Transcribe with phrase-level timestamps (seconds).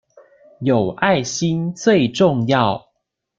[0.61, 2.87] 有愛心最重要